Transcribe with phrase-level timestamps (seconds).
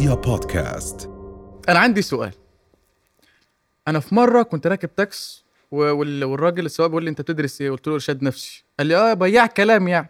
[0.00, 1.10] رؤيا بودكاست.
[1.68, 2.32] أنا عندي سؤال.
[3.88, 7.94] أنا في مرة كنت راكب تاكس والراجل السواق بيقول لي أنت بتدرس إيه؟ قلت له
[7.94, 8.64] أرشاد نفسي.
[8.78, 10.08] قال لي آه بياع كلام يعني.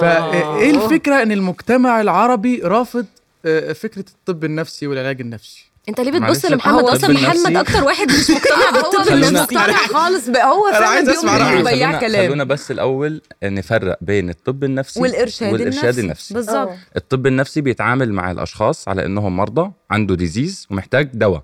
[0.00, 3.06] فإيه الفكرة؟ إن المجتمع العربي رافض
[3.44, 5.71] آه، فكرة الطب النفسي والعلاج النفسي.
[5.88, 10.72] انت ليه بتبص لمحمد أصلا؟ محمد أكتر واحد مش مقتنع بالطب النفسي مقتنع خالص هو
[10.72, 11.00] فعلا.
[11.00, 12.26] إنه بياع خلونا, كلام.
[12.26, 16.34] خلونا بس الأول نفرق بين الطب النفسي والإرشاد, والإرشاد النفسي, النفسي.
[16.34, 16.70] بالظبط.
[16.96, 21.42] الطب النفسي بيتعامل مع الأشخاص على إنهم مرضى عنده disease ومحتاج دواء.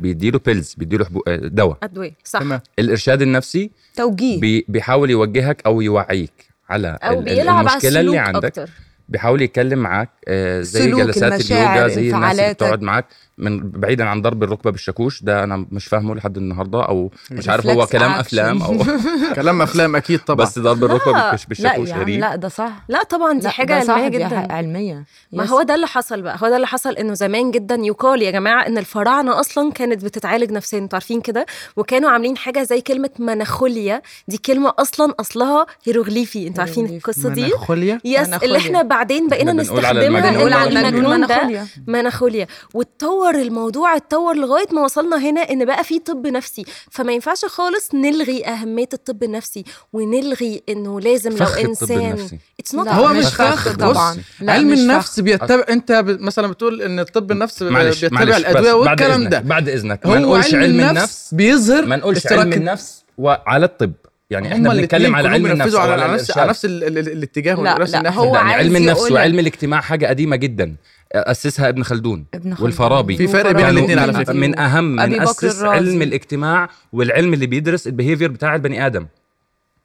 [0.00, 1.22] بيديله pills بيديله حبو...
[1.28, 1.78] آه، دواء.
[1.82, 2.16] أدوية.
[2.24, 2.40] صح.
[2.40, 2.60] تمام.
[2.78, 4.40] الإرشاد النفسي توجيه.
[4.40, 4.64] بي...
[4.68, 8.44] بيحاول يوجهك أو يوعيك على ال- ال- بيلعب على المشكلة السلوك اللي عندك.
[8.58, 8.70] أكتر.
[9.08, 12.52] بيحاول يتكلم معاك آه، زي سلوك، جلسات اليوجا زي الناس اللي.
[12.52, 13.06] بتقعد معاك
[13.38, 17.66] من بعيدا عن ضرب الركبة بالشاكوش ده أنا مش فاهمه لحد النهارده أو مش عارف
[17.66, 18.18] هو كلام action.
[18.18, 18.76] أفلام أو
[19.36, 23.38] كلام أفلام أكيد طبعا بس ضرب الركبة بالشاكوش عم غريب لا ده صح لا طبعا
[23.38, 25.44] دي حاجة علمية جدا علمية ما.
[25.44, 28.66] هو ده اللي حصل بقى هو ده اللي حصل إنه زمان جدا يقال يا جماعة
[28.66, 34.02] إن الفراعنة أصلا كانت بتتعالج نفسيا أنتوا عارفين كده وكانوا عاملين حاجة زي كلمة مناخوليا
[34.28, 36.86] دي كلمة أصلا أصلها هيروغليفي أنتوا عارفين.
[36.86, 38.28] القصة دي مناخوليا يس.
[38.28, 42.46] اللي إحنا بعدين بقينا نستخدمها بنقول ده على المجنون ده مناخوليا.
[42.74, 46.64] واتطور الموضوع اتطور لغاية ما وصلنا هنا إن بقى في طب نفسي.
[46.90, 52.38] فما ينفعش خالص نلغي أهمية الطب النفسي ونلغي إنه لازم لو انسان النفسي.
[52.76, 54.14] هو مش فخ فخ طبعاً.
[54.14, 58.18] بص لا، علم مش النفس بيتبع أنت ب- مثلا بتقول إن الطب النفس معلش بيتبع
[58.18, 59.40] معلش الأدوية والكلام إذنك ده.
[59.40, 60.06] بعد إذنك.
[60.06, 63.92] ما هو نقولش علم النفس بيظهر ما نقولش علم النفس وعلى الطب.
[64.30, 66.38] يعني إحنا بنتكلم على علم النفس على على نفس.
[66.38, 68.12] على نفس ال- ال- الاتجاه لا، ونفس لا،.
[68.12, 70.76] هو يعني علم النفس وعلم الاجتماع حاجة قديمة جدا
[71.12, 72.64] أسسها ابن خلدون ابن خلدون.
[72.64, 75.62] والفارابي في فرق بين الاثنين على من- فكرة من أهم من أسس.
[75.62, 79.06] علم الاجتماع والعلم اللي بيدرس البيهيفير بتاع البني آدم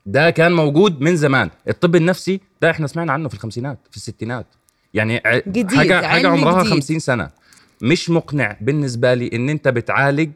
[0.05, 4.45] ده كان موجود من زمان الطب النفسي ده إحنا سمعنا عنه في الخمسينات في الستينات
[4.93, 6.73] يعني جديد، حاجة حاجة علم عمرها جديد.
[6.73, 7.29] 50 سنة
[7.81, 10.31] مش مقنع بالنسبة لي إن أنت بتعالج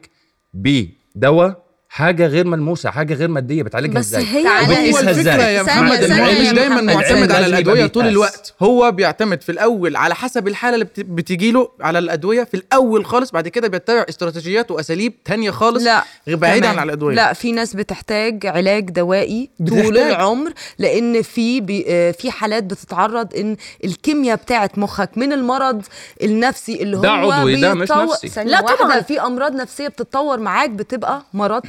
[0.54, 4.66] بدواء حاجة غير ملموسة حاجة غير مادية بتعالجها بس إزاي هي تعالى.
[4.66, 6.80] هو وبتقيسها الفكرة إزاي يا محمد هو يا مش دايما.
[6.80, 8.06] معتمد العلم على الأدوية طول.
[8.08, 13.04] الوقت هو بيعتمد في الأول على حسب الحالة اللي بت- بتجيله على الأدوية في الأول
[13.06, 16.68] خالص بعد كده بيتبع استراتيجيات وأساليب تانية خالص لا بعيدا.
[16.68, 19.98] عن الأدوية لا في ناس بتحتاج علاج دوائي طول.
[19.98, 25.82] العمر لأن في بي آه، في حالات بتتعرض إن الكيمياء بتاعت مخك من المرض
[26.22, 28.44] النفسي اللي ده هو عضوي، ده مش بيتطور- نفسي.
[28.44, 29.00] لا طبعاً.
[29.00, 31.62] في أمراض نفسية بتتطور معاك بتبقى مرض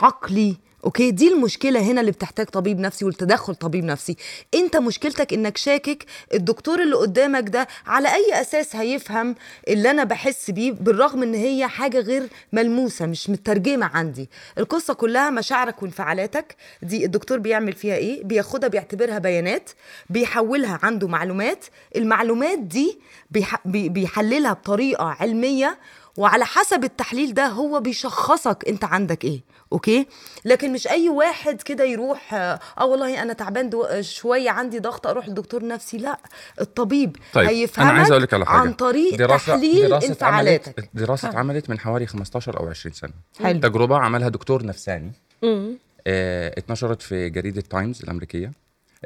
[0.00, 0.56] عقلي.
[0.84, 4.16] okay؟ دي المشكلة هنا اللي بتحتاج طبيب نفسي والتدخل طبيب نفسي.
[4.54, 6.04] أنت مشكلتك إنك شاكك
[6.34, 9.34] الدكتور اللي قدامك ده على أي أساس هيفهم
[9.68, 14.28] اللي أنا بحس بيه بالرغم إن هي حاجة غير ملموسة مش مترجمة عندي.
[14.58, 16.56] القصة كلها مشاعرك وانفعالاتك.
[16.82, 19.70] دي الدكتور بيعمل فيها إيه؟ بياخدها بيعتبرها بيانات
[20.10, 21.64] بيحولها عنده معلومات.
[21.96, 22.98] المعلومات دي
[23.30, 23.56] بيح...
[23.64, 25.78] بي- بيحللها بطريقة علمية
[26.18, 29.40] وعلى حسب التحليل ده هو بيشخصك انت عندك إيه
[29.72, 30.06] okay؟
[30.44, 33.70] لكن مش أي واحد كده يروح آه, آه، والله أنا تعبان
[34.00, 36.18] شوية عندي ضغط أروح لدكتور نفسي لا
[36.60, 37.48] الطبيب طيب.
[37.48, 38.58] هيفهمك أنا عايز أقولك على حاجة.
[38.58, 40.78] عن طريق دراسة تحليل دراسة انفعالاتك.
[40.78, 43.12] عملت دراسه اتعملت من حوالي 15 أو 20 سنة.
[43.42, 43.60] حلو.
[43.60, 45.12] تجربة عملها دكتور نفساني.
[45.44, 48.52] امم آه اتنشرت في جريدة تايمز الأمريكية.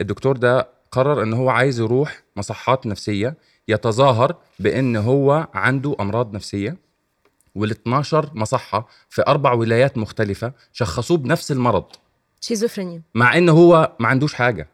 [0.00, 3.34] الدكتور ده قرر إن هو عايز يروح مصحات نفسية
[3.68, 6.76] يتظاهر بإن هو عنده أمراض نفسية.
[7.58, 11.84] وال12 مصحة في أربع ولايات مختلفة شخصوه بنفس المرض.
[12.40, 13.02] شيزوفرينيا.
[13.14, 14.68] مع إن هو ما عندوش حاجة.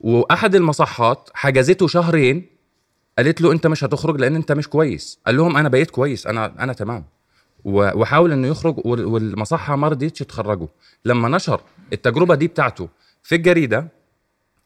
[0.00, 2.46] وأحد المصحات حجزته شهرين
[3.18, 5.18] قالت له أنت مش هتخرج لأن أنت مش كويس.
[5.26, 7.04] قال لهم أنا بقيت كويس أنا أنا تمام.
[7.64, 10.68] وحاول إنه يخرج والمصحة ما رضيتش تخرجه.
[11.04, 11.60] لما نشر
[11.92, 12.88] التجربة دي بتاعته
[13.22, 13.88] في الجريدة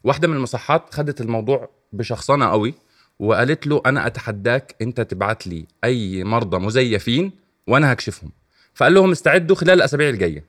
[0.05, 2.75] واحدة من المصحات خدت الموضوع بشخصنة قوي
[3.19, 7.33] وقالت له أنا أتحداك أنت تبعت لي أي مرضى مزيفين
[7.67, 8.31] وأنا هكشفهم.
[8.75, 10.45] فقال لهم استعدوا خلال الأسابيع الجاية.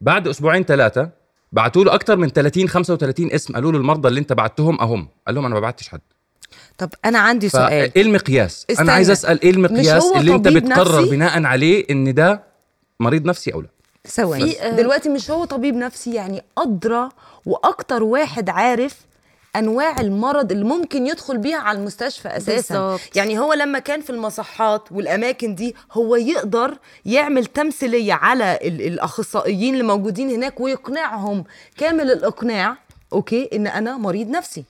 [0.00, 1.10] بعد أسبوعين ثلاثة
[1.52, 5.08] بعتوا له أكتر من 30 35 اسم قالوا له المرضى اللي أنت بعتهم أهم.
[5.26, 6.00] قال لهم أنا ما بعتش حد.
[6.78, 7.68] طب أنا عندي سؤال.
[7.68, 8.84] فايه المقياس؟ استنى.
[8.84, 12.42] أنا عايز أسأل إيه المقياس اللي أنت بتقرر نفسي؟ بناء عليه إن ده
[13.00, 13.68] مريض نفسي أو لا؟
[14.08, 14.62] ثواني.
[14.62, 17.08] آه، دلوقتي مش هو طبيب نفسي يعني أدرى
[17.46, 19.00] وأكتر واحد عارف
[19.56, 23.16] أنواع المرض اللي ممكن يدخل بيها على المستشفى أساسا بالظبط.
[23.16, 29.72] يعني هو لما كان في المصحات والأماكن دي هو يقدر يعمل تمثيلية على ال- الأخصائيين
[29.74, 31.44] اللي موجودين هناك ويقنعهم
[31.78, 32.76] كامل الإقناع
[33.12, 34.64] okay إن أنا مريض نفسي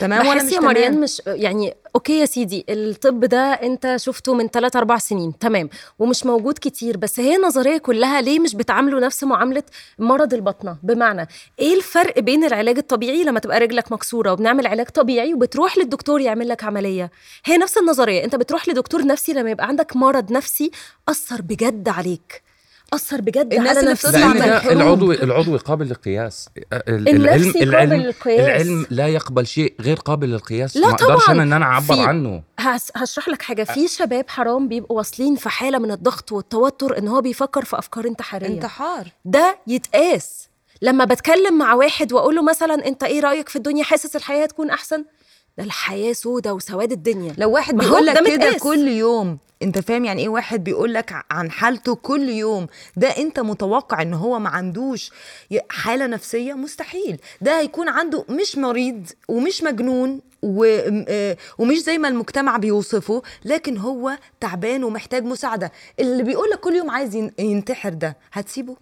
[0.00, 4.48] تمام؟ بحس مش يا مريان مش يعني okay يا سيدي الطب ده أنت شفته من
[4.48, 9.24] 3 4 سنين تمام ومش موجود كتير بس هي النظريه كلها ليه مش بتعاملوا نفس
[9.24, 9.62] معاملة
[9.98, 11.28] مرض البطنة؟ بمعنى
[11.58, 16.48] إيه الفرق بين العلاج الطبيعي لما تبقى رجلك مكسورة وبنعمل علاج طبيعي وبتروح للدكتور يعمل
[16.48, 17.10] لك عملية؟
[17.44, 20.70] هي نفس النظرية أنت بتروح لدكتور نفسي لما يبقى عندك مرض نفسي
[21.08, 22.43] أثر بجد عليك.
[22.94, 24.72] اثر بجد الناس على الحروب.
[24.72, 26.48] العضوي العضوي قابل للقياس.
[26.72, 28.40] ال- النفسي قابل العلم للقياس.
[28.46, 30.76] العلم لا يقبل شيء غير قابل للقياس.
[30.76, 31.34] لا ما أقدرش طبعاً.
[31.36, 32.42] أنا إن أنا أعبر في- عنه.
[32.96, 33.64] هشرح لك حاجة.
[33.64, 38.04] في شباب حرام بيبقوا واصلين في حالة من الضغط والتوتر إن هو بيفكر في أفكار
[38.06, 38.46] انتحارية.
[38.48, 39.08] انتحار.
[39.24, 40.48] ده يتقاس.
[40.82, 44.70] لما بتكلم مع واحد واقول له مثلا أنت إيه رأيك في الدنيا؟ حاسس الحياة هتكون
[44.70, 45.04] أحسن؟
[45.58, 47.34] ده الحياة سودة وسواد الدنيا.
[47.38, 48.58] لو واحد بيقول لك ده كده.
[48.58, 52.66] كل يوم أنت فاهم يعني إيه واحد بيقول لك عن حالته كل يوم؟
[52.96, 55.10] ده أنت متوقع إن هو ما عندوش
[55.70, 57.18] حالة نفسية؟ مستحيل.
[57.40, 60.64] ده هيكون عنده مش مريض ومش مجنون و...
[61.08, 65.72] آه، ومش زي ما المجتمع بيوصفه لكن هو تعبان ومحتاج مساعدة.
[66.00, 68.76] اللي بيقول لك كل يوم عايز ين- ينتحر ده هتسيبه؟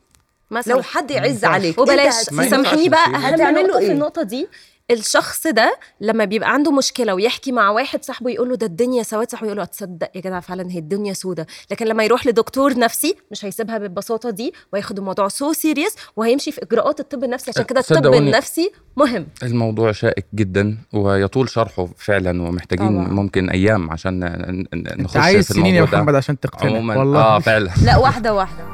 [0.51, 0.73] مثلا.
[0.73, 1.45] لو حد يعز.
[1.45, 1.79] عليك.
[1.79, 2.15] وبلاش.
[2.15, 4.49] سامحني بقى هتعمل له إيه؟ في النقطة دي
[4.91, 9.31] الشخص ده لما بيبقى عنده مشكلة ويحكي مع واحد صاحبه يقول له ده الدنيا سواد
[9.31, 11.47] صاحبه يقول له تصدق يا جدع فعلا هي الدنيا سودة.
[11.71, 16.63] لكن لما يروح لدكتور نفسي مش هيسيبها بالبساطة دي وياخد الموضوع so serious وهيمشي في
[16.63, 18.07] إجراءات الطب النفسي عشان كده الطب.
[18.15, 19.27] النفسي مهم.
[19.43, 23.09] الموضوع شائك جدا ويطول شرحه فعلا ومحتاجين طبعاً.
[23.09, 24.25] ممكن أيام عشان ن-
[24.61, 26.97] ن- أنت نخش عايز في سنين يا الموضوع محمد عشان تقتنع.
[26.97, 27.21] والله.
[27.21, 27.71] آه فعلا.
[27.85, 28.65] لا واحدة واحدة.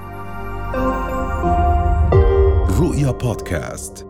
[2.81, 4.06] رؤيا بودكاست.